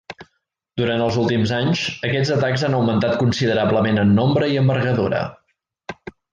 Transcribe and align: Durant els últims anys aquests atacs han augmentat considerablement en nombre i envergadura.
Durant 0.79 1.03
els 1.07 1.19
últims 1.23 1.53
anys 1.57 1.83
aquests 2.09 2.33
atacs 2.37 2.65
han 2.69 2.79
augmentat 2.79 3.15
considerablement 3.21 4.05
en 4.07 4.17
nombre 4.23 4.51
i 4.57 4.61
envergadura. 4.65 5.25